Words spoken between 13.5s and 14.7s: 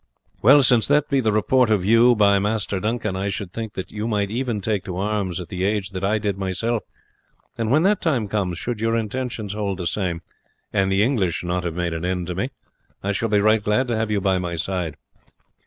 glad to have you by my